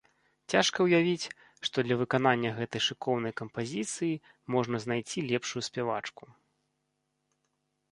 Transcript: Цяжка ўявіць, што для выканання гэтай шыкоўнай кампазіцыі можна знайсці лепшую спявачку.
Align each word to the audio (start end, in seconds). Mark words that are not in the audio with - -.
Цяжка 0.51 0.77
ўявіць, 0.85 1.31
што 1.69 1.77
для 1.87 1.95
выканання 1.99 2.53
гэтай 2.59 2.81
шыкоўнай 2.87 3.33
кампазіцыі 3.43 4.11
можна 4.57 4.83
знайсці 4.89 5.27
лепшую 5.31 5.61
спявачку. 5.71 6.23